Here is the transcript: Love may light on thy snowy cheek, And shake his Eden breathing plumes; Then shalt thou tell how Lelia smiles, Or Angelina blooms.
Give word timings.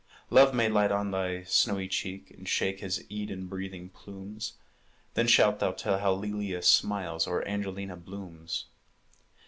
Love 0.31 0.51
may 0.51 0.67
light 0.67 0.91
on 0.91 1.11
thy 1.11 1.43
snowy 1.43 1.87
cheek, 1.87 2.31
And 2.31 2.49
shake 2.49 2.79
his 2.79 3.05
Eden 3.11 3.45
breathing 3.45 3.89
plumes; 3.89 4.53
Then 5.13 5.27
shalt 5.27 5.59
thou 5.59 5.73
tell 5.73 5.99
how 5.99 6.13
Lelia 6.13 6.63
smiles, 6.63 7.27
Or 7.27 7.47
Angelina 7.47 7.95
blooms. 7.95 8.65